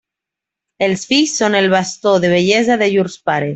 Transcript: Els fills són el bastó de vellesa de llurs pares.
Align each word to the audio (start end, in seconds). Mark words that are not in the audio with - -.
Els 0.85 1.03
fills 1.11 1.35
són 1.41 1.59
el 1.61 1.69
bastó 1.75 2.17
de 2.25 2.33
vellesa 2.35 2.79
de 2.85 2.91
llurs 2.97 3.23
pares. 3.31 3.49